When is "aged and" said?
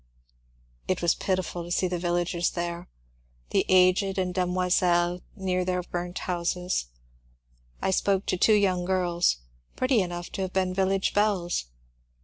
3.69-4.33